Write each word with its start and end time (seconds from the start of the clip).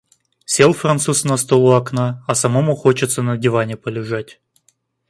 Сел 0.45 0.73
француз 0.73 1.25
на 1.25 1.37
стул 1.37 1.67
у 1.67 1.71
окна, 1.73 2.23
а 2.27 2.33
самому 2.33 2.75
хочется 2.75 3.21
на 3.21 3.37
диване 3.37 3.77
полежать. 3.77 4.39